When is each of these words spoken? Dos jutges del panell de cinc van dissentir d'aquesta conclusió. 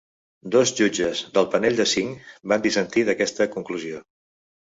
Dos 0.53 0.71
jutges 0.79 1.19
del 1.35 1.45
panell 1.55 1.77
de 1.81 1.85
cinc 1.91 2.25
van 2.53 2.63
dissentir 2.65 3.05
d'aquesta 3.11 3.49
conclusió. 3.59 4.01